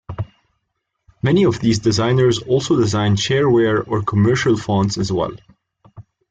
[1.21, 5.33] Many of these designers also design shareware or commercial fonts as well.